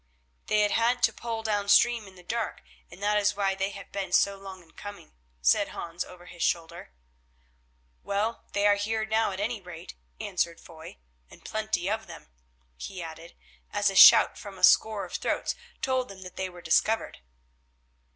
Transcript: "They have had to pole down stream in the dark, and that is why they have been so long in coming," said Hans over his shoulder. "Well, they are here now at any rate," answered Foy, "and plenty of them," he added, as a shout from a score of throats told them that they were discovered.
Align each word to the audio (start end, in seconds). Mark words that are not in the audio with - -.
"They 0.47 0.61
have 0.61 0.71
had 0.71 1.03
to 1.03 1.13
pole 1.13 1.43
down 1.43 1.69
stream 1.69 2.07
in 2.07 2.15
the 2.15 2.23
dark, 2.23 2.63
and 2.89 3.03
that 3.03 3.19
is 3.19 3.35
why 3.35 3.53
they 3.53 3.69
have 3.69 3.91
been 3.91 4.11
so 4.11 4.35
long 4.35 4.63
in 4.63 4.71
coming," 4.71 5.13
said 5.43 5.67
Hans 5.67 6.03
over 6.03 6.25
his 6.25 6.41
shoulder. 6.41 6.91
"Well, 8.01 8.45
they 8.53 8.65
are 8.65 8.77
here 8.77 9.05
now 9.05 9.31
at 9.31 9.39
any 9.39 9.61
rate," 9.61 9.93
answered 10.19 10.59
Foy, 10.59 10.97
"and 11.29 11.45
plenty 11.45 11.87
of 11.87 12.07
them," 12.07 12.29
he 12.75 13.03
added, 13.03 13.35
as 13.71 13.91
a 13.91 13.95
shout 13.95 14.39
from 14.39 14.57
a 14.57 14.63
score 14.63 15.05
of 15.05 15.13
throats 15.13 15.53
told 15.83 16.09
them 16.09 16.23
that 16.23 16.35
they 16.35 16.49
were 16.49 16.63
discovered. 16.63 17.19